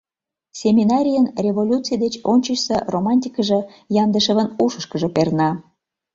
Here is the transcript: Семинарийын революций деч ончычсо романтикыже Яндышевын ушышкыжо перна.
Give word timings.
Семинарийын 0.59 1.27
революций 1.45 1.97
деч 2.03 2.13
ончычсо 2.31 2.75
романтикыже 2.93 3.59
Яндышевын 4.03 4.47
ушышкыжо 4.63 5.09
перна. 5.15 5.49